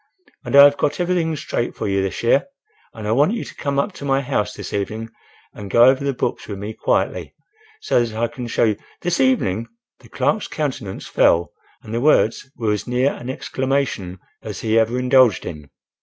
[0.43, 2.47] "And I have got everything straight for you this year;
[2.91, 5.11] and I want you to come up to my house this evening
[5.53, 7.35] and go over the books with me quietly,
[7.81, 9.67] so that I can show you—" "This evening?"
[9.99, 11.53] The clerk's countenance fell
[11.83, 15.69] and the words were as near an exclamation as he ever indulged in.